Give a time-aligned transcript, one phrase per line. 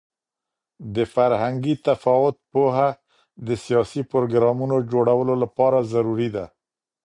[0.95, 2.89] د فرهنګي تفاوت پوهه
[3.47, 6.45] د سیاسي پروګرامونو جوړولو لپاره ضروري ده.